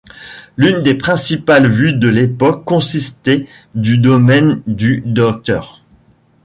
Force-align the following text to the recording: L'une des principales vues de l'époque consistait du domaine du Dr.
L'une 0.57 0.81
des 0.81 0.95
principales 0.95 1.69
vues 1.69 1.93
de 1.93 2.07
l'époque 2.09 2.65
consistait 2.65 3.47
du 3.75 3.99
domaine 3.99 4.63
du 4.65 5.03
Dr. 5.05 5.83